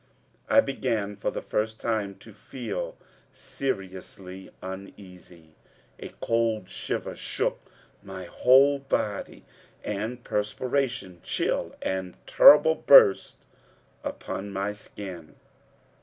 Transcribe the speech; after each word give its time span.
I 0.49 0.61
began 0.61 1.15
for 1.15 1.29
the 1.29 1.43
first 1.43 1.79
time 1.79 2.15
to 2.15 2.33
feel 2.33 2.97
seriously 3.31 4.49
uneasy. 4.59 5.53
A 5.99 6.09
cold 6.19 6.67
shiver 6.67 7.13
shook 7.13 7.59
my 8.01 8.23
whole 8.25 8.79
body, 8.79 9.45
and 9.83 10.23
perspiration, 10.23 11.19
chill 11.21 11.75
and 11.83 12.15
terrible, 12.25 12.73
burst 12.73 13.35
upon 14.03 14.49
my 14.51 14.71
skin. 14.73 15.35